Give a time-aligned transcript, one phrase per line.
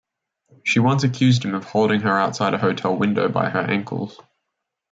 [0.63, 4.19] She once accused him of holding her outside a hotel window by her ankles.